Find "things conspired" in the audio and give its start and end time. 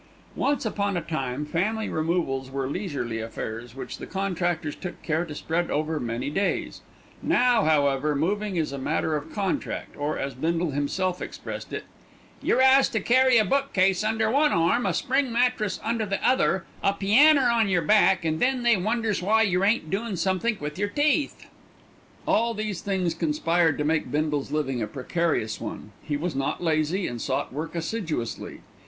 22.81-23.77